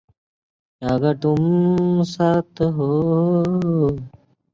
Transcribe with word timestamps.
-agar 0.91 1.15
তুম 1.21 1.41
সাথ 2.13 2.55
হো........ 2.75 2.89